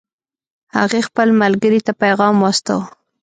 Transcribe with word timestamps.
هغې 0.77 1.01
خپل 1.07 1.27
ملګرې 1.41 1.79
ته 1.85 1.91
پیغام 2.03 2.35
واستاوه 2.39 2.85